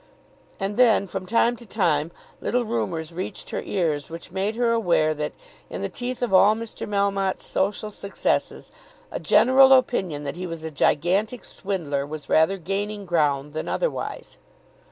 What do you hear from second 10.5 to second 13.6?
a gigantic swindler was rather gaining ground